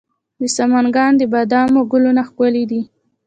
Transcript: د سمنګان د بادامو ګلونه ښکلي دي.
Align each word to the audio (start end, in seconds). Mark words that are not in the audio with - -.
د 0.39 0.41
سمنګان 0.55 1.11
د 1.17 1.23
بادامو 1.33 1.81
ګلونه 1.91 2.21
ښکلي 2.29 2.63
دي. 2.71 2.81